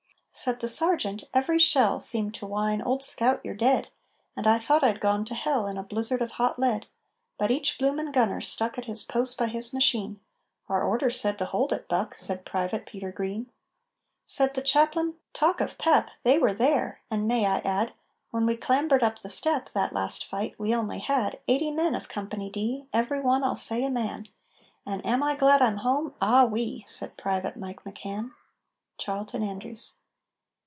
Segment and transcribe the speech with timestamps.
[0.43, 3.89] _Said the Sergeant: "Every shell Seemed to whine, 'Old scout, you're dead!'
[4.35, 6.87] And I thought I'd gone to hell In a blizzard of hot lead.
[7.37, 10.21] But each bloomin' gunner stuck At his post by his machine."
[10.69, 13.51] "Our orders said to hold it, Buck!" Said Private Peter Green.
[14.25, 16.09] Said the Chaplain: "Talk of pep!
[16.23, 17.01] They were there!
[17.11, 17.91] And, may I add,
[18.31, 22.07] When we clambered up the step That last fight, we only had Eighty men of
[22.07, 24.29] Company D Every one, I'll say, a man!"
[24.87, 26.15] "And am I glad I'm home?
[26.21, 28.31] Ah, oui!" Said Private Mike McCann.
[28.97, 29.97] CHARLTON ANDREWS.